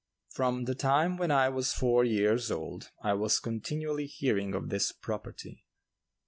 [0.31, 4.91] From the time when I was four years old I was continually hearing of this
[4.91, 5.63] "property."